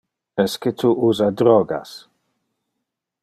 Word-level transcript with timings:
Esque 0.43 0.71
tu 0.83 0.93
usa 1.09 1.27
drogas? 1.41 1.93